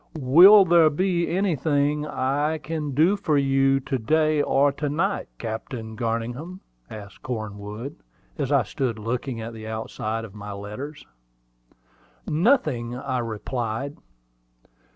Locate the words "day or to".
3.99-4.89